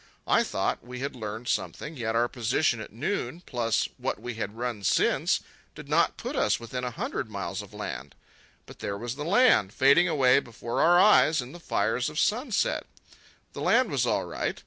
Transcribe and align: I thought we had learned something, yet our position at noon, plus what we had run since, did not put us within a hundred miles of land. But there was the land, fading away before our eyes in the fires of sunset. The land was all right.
I 0.25 0.41
thought 0.41 0.83
we 0.83 1.01
had 1.01 1.15
learned 1.15 1.47
something, 1.47 1.95
yet 1.95 2.15
our 2.15 2.27
position 2.27 2.81
at 2.81 2.91
noon, 2.91 3.41
plus 3.45 3.87
what 3.99 4.19
we 4.19 4.33
had 4.33 4.57
run 4.57 4.81
since, 4.83 5.41
did 5.75 5.87
not 5.87 6.17
put 6.17 6.35
us 6.35 6.59
within 6.59 6.83
a 6.83 6.89
hundred 6.89 7.29
miles 7.29 7.61
of 7.61 7.71
land. 7.71 8.15
But 8.65 8.79
there 8.79 8.97
was 8.97 9.13
the 9.15 9.23
land, 9.23 9.73
fading 9.73 10.07
away 10.07 10.39
before 10.39 10.81
our 10.81 10.99
eyes 10.99 11.39
in 11.39 11.51
the 11.51 11.59
fires 11.59 12.09
of 12.09 12.17
sunset. 12.17 12.87
The 13.53 13.61
land 13.61 13.91
was 13.91 14.07
all 14.07 14.25
right. 14.25 14.59